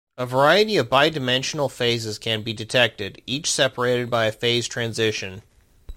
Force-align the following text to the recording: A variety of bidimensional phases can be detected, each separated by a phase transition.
A 0.17 0.25
variety 0.25 0.77
of 0.77 0.89
bidimensional 0.89 1.69
phases 1.69 2.17
can 2.17 2.41
be 2.41 2.53
detected, 2.53 3.21
each 3.27 3.51
separated 3.51 4.09
by 4.09 4.25
a 4.25 4.31
phase 4.31 4.67
transition. 4.67 5.43